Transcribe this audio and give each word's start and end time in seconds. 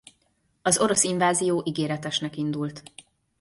Az 0.61 0.77
orosz 0.77 1.03
invázió 1.03 1.61
ígéretesnek 1.65 2.37
indult. 2.37 2.83